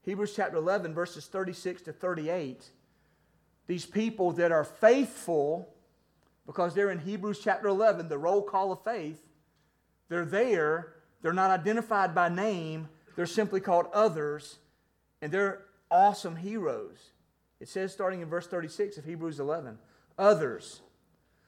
[0.00, 2.70] Hebrews chapter 11, verses 36 to 38
[3.66, 5.68] these people that are faithful,
[6.46, 9.20] because they're in Hebrews chapter 11, the roll call of faith,
[10.08, 10.94] they're there.
[11.22, 14.58] They're not identified by name, they're simply called others,
[15.22, 17.12] and they're awesome heroes.
[17.60, 19.78] It says, starting in verse 36 of Hebrews 11,
[20.18, 20.82] others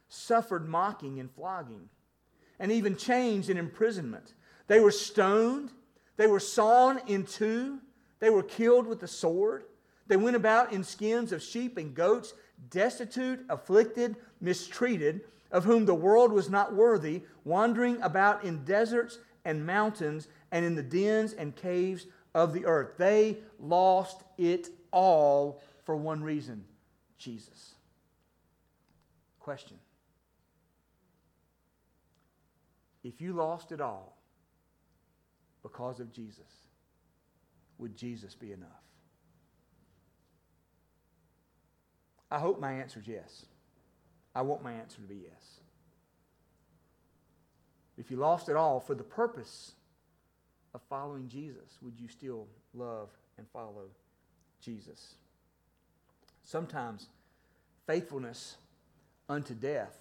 [0.09, 1.89] suffered mocking and flogging,
[2.61, 4.35] and even chains and imprisonment.
[4.69, 5.73] They were stoned,
[6.17, 7.81] they were sawn in two,
[8.21, 9.65] they were killed with the sword.
[10.07, 12.35] They went about in skins of sheep and goats,
[12.71, 19.67] destitute, afflicted, mistreated, of whom the world was not worthy, wandering about in deserts and
[19.67, 22.97] mountains and in the dens and caves of the earth.
[22.99, 26.65] They lost it all for one reason
[27.19, 27.75] Jesus.
[29.39, 29.79] Question
[33.03, 34.17] If you lost it all
[35.63, 36.67] because of Jesus,
[37.79, 38.84] would Jesus be enough?
[42.35, 43.47] I hope my answer is yes.
[44.35, 45.61] I want my answer to be yes.
[47.97, 49.75] If you lost it all for the purpose
[50.75, 53.87] of following Jesus, would you still love and follow
[54.61, 55.15] Jesus?
[56.43, 57.07] Sometimes
[57.87, 58.57] faithfulness
[59.29, 59.97] unto death.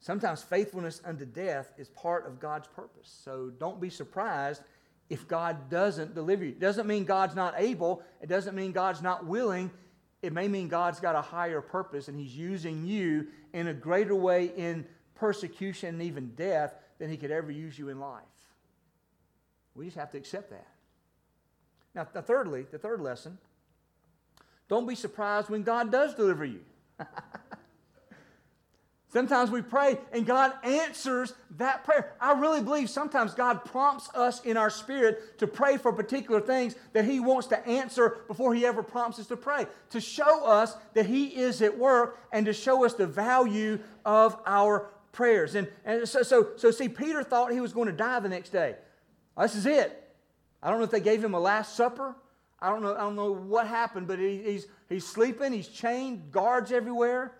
[0.00, 3.10] Sometimes faithfulness unto death is part of God's purpose.
[3.24, 4.60] So don't be surprised
[5.08, 6.50] if God doesn't deliver you.
[6.50, 9.70] It doesn't mean God's not able, it doesn't mean God's not willing
[10.24, 14.14] it may mean God's got a higher purpose and He's using you in a greater
[14.14, 18.22] way in persecution and even death than He could ever use you in life.
[19.74, 20.66] We just have to accept that.
[21.94, 23.38] Now, the thirdly, the third lesson
[24.68, 26.60] don't be surprised when God does deliver you.
[29.14, 32.14] Sometimes we pray and God answers that prayer.
[32.20, 36.74] I really believe sometimes God prompts us in our spirit to pray for particular things
[36.94, 40.76] that He wants to answer before He ever prompts us to pray, to show us
[40.94, 45.54] that He is at work and to show us the value of our prayers.
[45.54, 48.50] And, and so, so, so, see, Peter thought he was going to die the next
[48.50, 48.74] day.
[49.40, 50.12] This is it.
[50.60, 52.16] I don't know if they gave him a Last Supper.
[52.60, 56.32] I don't know, I don't know what happened, but he, he's, he's sleeping, he's chained,
[56.32, 57.34] guards everywhere.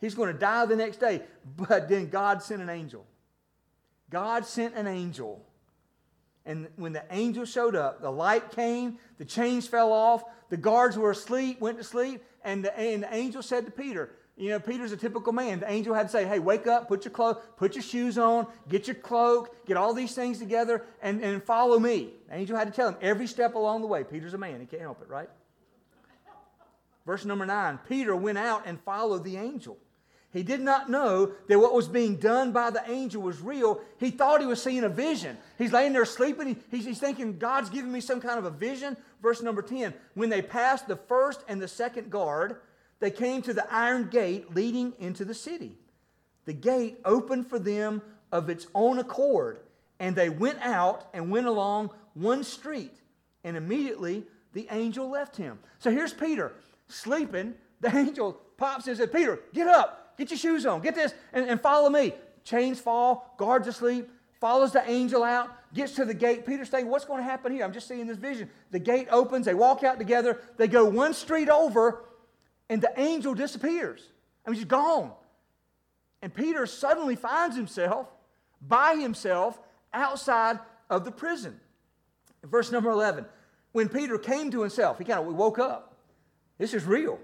[0.00, 1.22] He's going to die the next day.
[1.56, 3.06] But then God sent an angel.
[4.10, 5.44] God sent an angel.
[6.44, 10.96] And when the angel showed up, the light came, the chains fell off, the guards
[10.96, 14.60] were asleep, went to sleep, and the, and the angel said to Peter, you know,
[14.60, 15.60] Peter's a typical man.
[15.60, 18.46] The angel had to say, hey, wake up, put your clothes, put your shoes on,
[18.68, 22.10] get your cloak, get all these things together, and, and follow me.
[22.28, 24.04] The angel had to tell him every step along the way.
[24.04, 25.30] Peter's a man, he can't help it, right?
[27.06, 29.78] Verse number nine Peter went out and followed the angel.
[30.32, 33.80] He did not know that what was being done by the angel was real.
[33.98, 35.38] He thought he was seeing a vision.
[35.56, 36.60] He's laying there sleeping.
[36.70, 38.96] He's, he's thinking, God's giving me some kind of a vision.
[39.22, 42.56] Verse number 10 When they passed the first and the second guard,
[43.00, 45.78] they came to the iron gate leading into the city.
[46.44, 49.60] The gate opened for them of its own accord,
[49.98, 52.94] and they went out and went along one street,
[53.44, 55.58] and immediately the angel left him.
[55.78, 56.52] So here's Peter
[56.88, 57.54] sleeping.
[57.80, 60.05] The angel pops in and says, Peter, get up.
[60.16, 60.80] Get your shoes on.
[60.80, 62.14] Get this and, and follow me.
[62.44, 64.08] Chains fall, guards asleep,
[64.40, 66.46] follows the angel out, gets to the gate.
[66.46, 67.64] Peter's saying, What's going to happen here?
[67.64, 68.48] I'm just seeing this vision.
[68.70, 72.04] The gate opens, they walk out together, they go one street over,
[72.68, 74.02] and the angel disappears.
[74.46, 75.12] I mean, he's gone.
[76.22, 78.08] And Peter suddenly finds himself
[78.60, 79.58] by himself
[79.92, 81.60] outside of the prison.
[82.44, 83.26] Verse number 11.
[83.72, 85.96] When Peter came to himself, he kind of woke up.
[86.58, 87.18] This is real.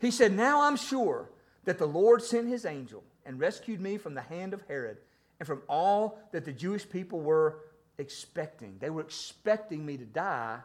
[0.00, 1.28] He said, Now I'm sure
[1.64, 4.98] that the Lord sent his angel and rescued me from the hand of Herod
[5.38, 7.60] and from all that the Jewish people were
[7.98, 8.76] expecting.
[8.78, 10.58] They were expecting me to die,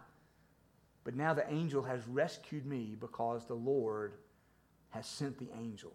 [1.03, 4.13] but now the angel has rescued me because the Lord
[4.89, 5.91] has sent the angel.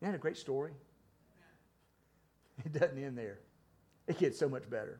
[0.00, 0.72] Isn't that a great story?
[2.64, 3.38] It doesn't end there.
[4.06, 4.98] It gets so much better.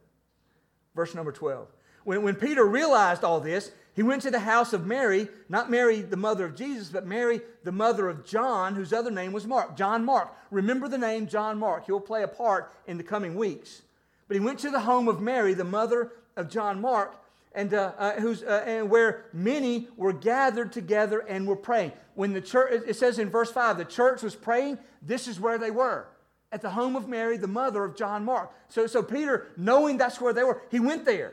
[0.95, 1.69] Verse number 12.
[2.05, 6.03] When, when Peter realized all this, he went to the house of Mary, not Mary,
[6.03, 9.75] the mother of Jesus, but Mary, the mother of John, whose other name was Mark.
[9.75, 10.37] John Mark.
[10.51, 11.87] Remember the name John Mark.
[11.87, 13.81] He'll play a part in the coming weeks.
[14.29, 17.17] But he went to the home of Mary, the mother of John Mark,
[17.55, 21.93] and, uh, uh, who's, uh, and where many were gathered together and were praying.
[22.15, 25.57] When the church, it says in verse 5, the church was praying, this is where
[25.57, 26.07] they were
[26.53, 28.53] at the home of Mary, the mother of John Mark.
[28.69, 31.33] So, so Peter, knowing that's where they were, he went there.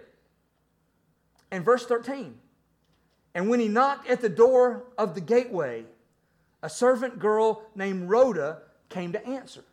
[1.51, 2.39] And verse 13,
[3.35, 5.85] and when he knocked at the door of the gateway,
[6.61, 8.59] a servant girl named Rhoda
[8.89, 9.63] came to answer.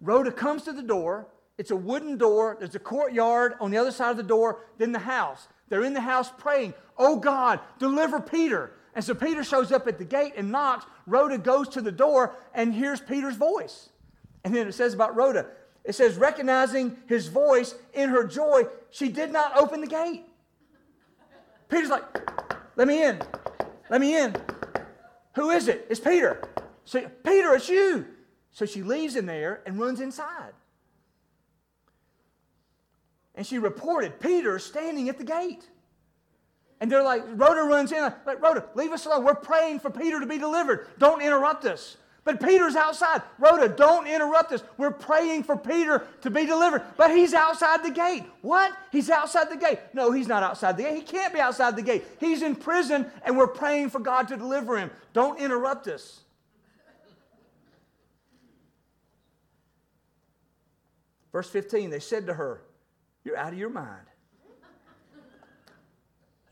[0.00, 1.28] Rhoda comes to the door.
[1.56, 2.56] It's a wooden door.
[2.58, 5.46] There's a courtyard on the other side of the door, then the house.
[5.68, 8.72] They're in the house praying, Oh God, deliver Peter.
[8.94, 10.86] And so Peter shows up at the gate and knocks.
[11.06, 13.90] Rhoda goes to the door and hears Peter's voice.
[14.44, 15.46] And then it says about Rhoda,
[15.84, 20.24] it says, recognizing his voice in her joy, she did not open the gate.
[21.68, 22.04] Peter's like,
[22.76, 23.20] let me in.
[23.90, 24.34] Let me in.
[25.34, 25.86] Who is it?
[25.90, 26.42] It's Peter.
[26.84, 28.06] So, Peter, it's you.
[28.52, 30.52] So she leaves him there and runs inside.
[33.34, 35.68] And she reported Peter standing at the gate.
[36.80, 39.24] And they're like, Rhoda runs in, like, Rhoda, leave us alone.
[39.24, 40.88] We're praying for Peter to be delivered.
[40.98, 41.96] Don't interrupt us.
[42.24, 43.20] But Peter's outside.
[43.38, 44.62] Rhoda, don't interrupt us.
[44.78, 46.82] We're praying for Peter to be delivered.
[46.96, 48.24] But he's outside the gate.
[48.40, 48.74] What?
[48.90, 49.78] He's outside the gate.
[49.92, 50.94] No, he's not outside the gate.
[50.96, 52.02] He can't be outside the gate.
[52.18, 54.90] He's in prison, and we're praying for God to deliver him.
[55.12, 56.20] Don't interrupt us.
[61.30, 62.62] Verse 15, they said to her,
[63.22, 64.06] You're out of your mind.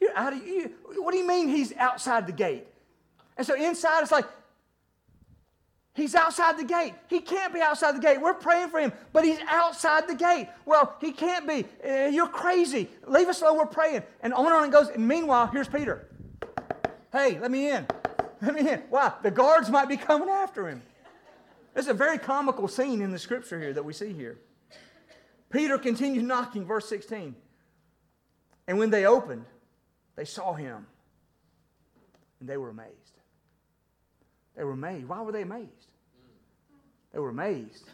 [0.01, 0.73] You're out of you.
[0.97, 2.67] What do you mean he's outside the gate?
[3.39, 4.27] And so inside it's like,
[5.95, 6.95] He's outside the gate.
[7.09, 8.21] He can't be outside the gate.
[8.21, 10.49] We're praying for him, but he's outside the gate.
[10.65, 11.67] Well, he can't be.
[11.87, 12.89] Uh, you're crazy.
[13.07, 13.59] Leave us alone.
[13.59, 14.03] We're praying.
[14.23, 14.89] And on and on it goes.
[14.89, 16.09] And meanwhile, here's Peter.
[17.13, 17.87] Hey, let me in.
[18.41, 18.83] Let me in.
[18.91, 20.83] Wow, the guards might be coming after him.
[21.77, 24.39] It's a very comical scene in the scripture here that we see here.
[25.51, 27.35] Peter continued knocking, verse 16.
[28.67, 29.45] And when they opened,
[30.17, 30.87] they saw him,
[32.41, 33.02] and they were amazed.
[34.57, 35.09] They were amazed.
[35.09, 35.89] Why were they amazed?
[37.13, 37.89] They were amazed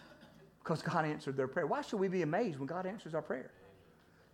[0.62, 1.66] because God answered their prayer.
[1.66, 3.50] Why should we be amazed when God answers our prayer?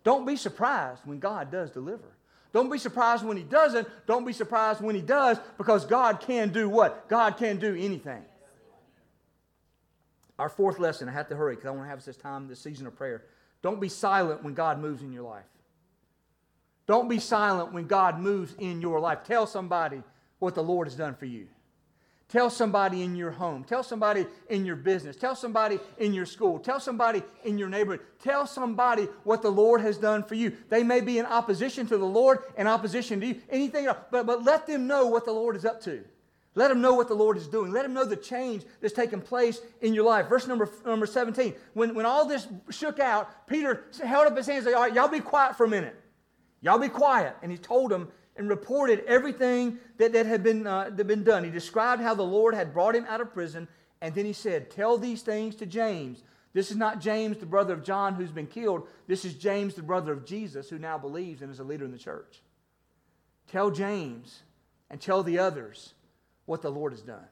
[0.03, 2.15] Don't be surprised when God does deliver.
[2.53, 3.87] Don't be surprised when He doesn't.
[4.05, 7.09] Don't be surprised when He does because God can do what?
[7.09, 8.23] God can do anything.
[10.37, 12.59] Our fourth lesson, I have to hurry because I want to have this time, this
[12.59, 13.23] season of prayer.
[13.61, 15.45] Don't be silent when God moves in your life.
[16.87, 19.19] Don't be silent when God moves in your life.
[19.23, 20.03] Tell somebody
[20.39, 21.47] what the Lord has done for you.
[22.27, 23.63] Tell somebody in your home.
[23.63, 25.15] Tell somebody in your business.
[25.15, 26.57] Tell somebody in your school.
[26.57, 28.03] Tell somebody in your neighborhood.
[28.19, 30.51] Tell somebody what the Lord has done for you.
[30.69, 34.25] They may be in opposition to the Lord, in opposition to you, anything else, but,
[34.25, 36.03] but let them know what the Lord is up to.
[36.55, 37.71] Let them know what the Lord is doing.
[37.71, 40.27] Let them know the change that's taking place in your life.
[40.27, 41.53] Verse number, number 17.
[41.73, 44.93] When, when all this shook out, Peter held up his hands and said, All right,
[44.93, 45.99] y'all be quiet for a minute.
[46.61, 47.35] Y'all be quiet.
[47.43, 51.43] And he told them and reported everything that, that had been, uh, that been done.
[51.43, 53.67] He described how the Lord had brought him out of prison,
[54.01, 56.23] and then he said, Tell these things to James.
[56.53, 58.87] This is not James, the brother of John, who's been killed.
[59.07, 61.91] This is James, the brother of Jesus, who now believes and is a leader in
[61.91, 62.41] the church.
[63.51, 64.41] Tell James
[64.89, 65.93] and tell the others
[66.45, 67.27] what the Lord has done.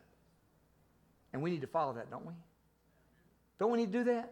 [1.32, 2.34] And we need to follow that, don't we?
[3.60, 4.32] Don't we need to do that?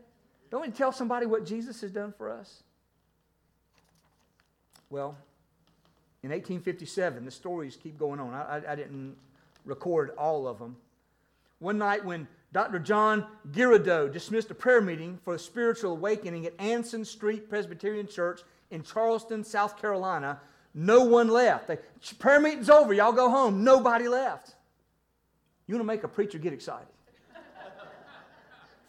[0.49, 2.63] Don't we tell somebody what Jesus has done for us?
[4.89, 5.15] Well,
[6.23, 8.33] in 1857, the stories keep going on.
[8.33, 9.15] I, I, didn't
[9.65, 10.77] record all of them.
[11.59, 12.77] One night when Dr.
[12.79, 18.41] John Girardeau dismissed a prayer meeting for a spiritual awakening at Anson Street Presbyterian Church
[18.69, 20.39] in Charleston, South Carolina,
[20.73, 21.67] no one left.
[21.67, 21.79] The
[22.19, 22.93] prayer meeting's over.
[22.93, 23.63] Y'all go home.
[23.63, 24.55] Nobody left.
[25.67, 26.87] You want to make a preacher get excited?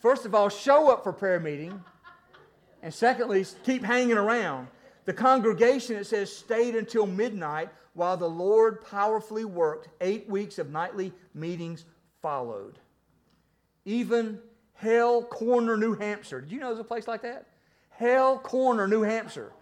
[0.00, 1.82] First of all, show up for prayer meeting.
[2.82, 4.68] And secondly, keep hanging around.
[5.04, 9.88] The congregation, it says, stayed until midnight while the Lord powerfully worked.
[10.00, 11.84] Eight weeks of nightly meetings
[12.20, 12.78] followed.
[13.84, 14.38] Even
[14.74, 16.40] Hell Corner, New Hampshire.
[16.40, 17.46] Did you know there's a place like that?
[17.90, 19.52] Hell Corner, New Hampshire.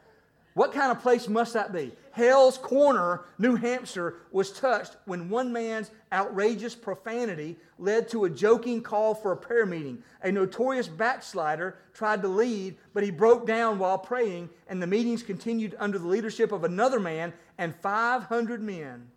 [0.60, 1.90] What kind of place must that be?
[2.12, 8.82] Hell's Corner, New Hampshire, was touched when one man's outrageous profanity led to a joking
[8.82, 10.02] call for a prayer meeting.
[10.20, 15.22] A notorious backslider tried to lead, but he broke down while praying, and the meetings
[15.22, 19.08] continued under the leadership of another man, and 500 men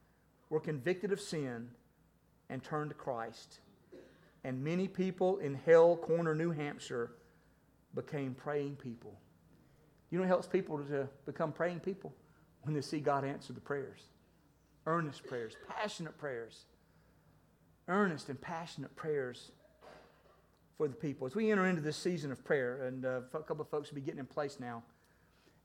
[0.50, 1.72] were convicted of sin
[2.48, 3.60] and turned to Christ.
[4.46, 7.12] And many people in Hale Corner, New Hampshire
[7.94, 9.20] became praying people.
[10.14, 12.14] You know what helps people to become praying people?
[12.61, 13.99] When they see God answer the prayers.
[14.86, 16.66] Earnest prayers, passionate prayers.
[17.88, 19.49] Earnest and passionate prayers
[20.78, 21.26] for the people.
[21.26, 23.95] As we enter into this season of prayer, and uh, a couple of folks will
[23.95, 24.84] be getting in place now.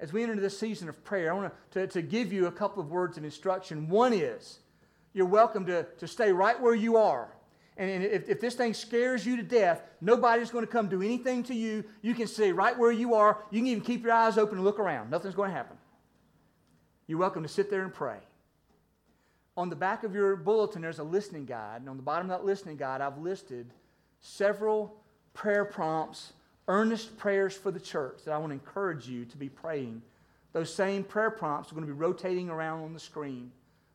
[0.01, 2.53] As we enter into this season of prayer, I want to, to give you a
[2.53, 3.91] couple of words of instruction.
[3.91, 4.61] One is,
[5.13, 7.35] you're welcome to, to stay right where you are.
[7.79, 11.45] And if, if this thing scares you to death, nobody's going to come do anything
[11.45, 11.85] to you.
[12.03, 13.39] You can stay right where you are.
[13.53, 15.11] You can even keep your eyes open and look around.
[15.11, 15.77] Nothing's going to happen.
[17.07, 18.19] You're welcome to sit there and pray.
[19.57, 21.81] On the back of your bulletin, there's a listening guide.
[21.81, 23.71] And on the bottom of that listening guide, I've listed
[24.21, 24.97] several
[25.33, 26.33] prayer prompts,
[26.67, 30.03] earnest prayers for the church that I want to encourage you to be praying.
[30.53, 33.53] Those same prayer prompts are going to be rotating around on the screen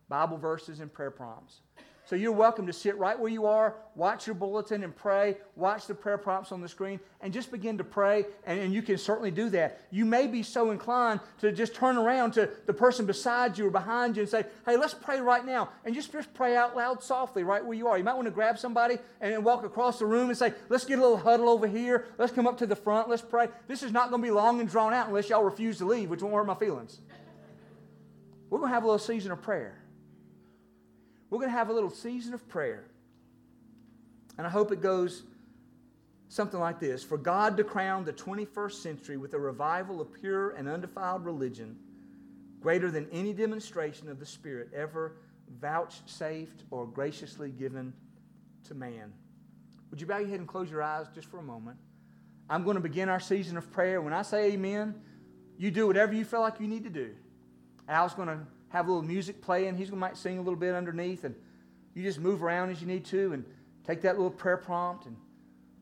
[0.08, 1.60] Bible verses and prayer prompts.
[2.06, 5.88] So you're welcome to sit right where you are, watch your bulletin and pray, watch
[5.88, 8.26] the prayer prompts on the screen, and just begin to pray.
[8.46, 9.80] And, and, you can certainly do that.
[9.90, 13.70] You may be so inclined to just turn around to the person beside you or
[13.70, 15.70] behind you and say, hey, let's pray right now.
[15.86, 17.98] And just, just pray out loud softly right where you are.
[17.98, 21.00] You might want to grab somebody and walk across the room and say, let's get
[21.00, 22.08] a little huddle over here.
[22.18, 23.08] Let's come up to the front.
[23.08, 23.48] Let's pray.
[23.70, 26.10] This is not going to be long and drawn out unless y'all refuse to leave,
[26.10, 27.00] which won't hurt my feelings.
[28.50, 29.83] We're going to have a little season of prayer.
[31.34, 32.84] We're going to have a little season of prayer.
[34.38, 35.24] And I hope it goes
[36.30, 40.52] something like this For God to crown the 21st century with a revival of pure
[40.52, 41.76] and undefiled religion,
[42.62, 45.14] greater than any demonstration of the Spirit ever
[45.60, 47.94] vouchsafed or graciously given
[48.68, 49.12] to man.
[49.90, 51.78] Would you bow your head and close your eyes just for a moment?
[52.48, 54.04] I'm going to begin our season of prayer.
[54.04, 54.94] When I say amen,
[55.58, 57.16] you do whatever you feel like you need to do.
[57.90, 58.38] Al's going to
[58.74, 59.78] have a little music playing.
[59.78, 61.36] To might sing a little bit underneath, and
[61.94, 63.46] you just move around as you need to and
[63.86, 65.16] take that little prayer prompt and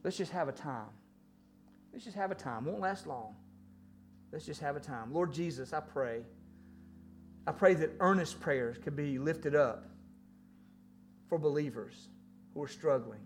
[0.04, 0.90] let's just have a time.
[1.94, 2.66] Let's just have a time.
[2.66, 3.36] Won't last long.
[4.32, 5.14] Let's just have a time.
[5.14, 6.22] Lord Jesus, I pray.
[7.48, 9.88] I pray that earnest prayers could be lifted up
[11.30, 12.10] for believers
[12.54, 13.22] who are struggling.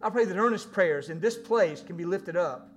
[0.00, 2.70] I pray that earnest prayers in this place can be lifted up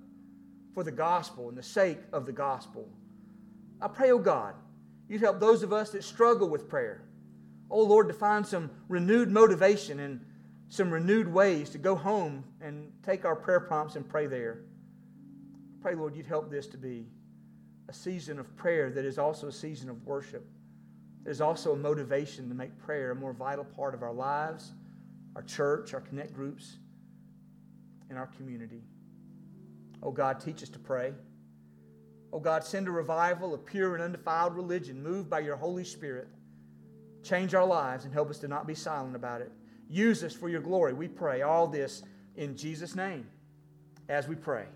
[0.74, 2.88] for the gospel and the sake of the gospel.
[3.80, 4.54] I pray, oh God,
[5.10, 7.02] You'd help those of us that struggle with prayer.
[7.68, 10.24] Oh Lord, to find some renewed motivation and
[10.68, 14.60] some renewed ways to go home and take our prayer prompts and pray there.
[15.82, 17.08] Pray, Lord, you'd help this to be
[17.88, 20.48] a season of prayer that is also a season of worship.
[21.24, 24.70] There's also a motivation to make prayer a more vital part of our lives,
[25.34, 26.76] our church, our connect groups,
[28.10, 28.84] and our community.
[30.04, 31.14] Oh God, teach us to pray.
[32.32, 36.28] Oh God, send a revival of pure and undefiled religion moved by your Holy Spirit.
[37.22, 39.50] Change our lives and help us to not be silent about it.
[39.88, 40.92] Use us for your glory.
[40.92, 42.02] We pray all this
[42.36, 43.26] in Jesus' name
[44.08, 44.66] as we pray.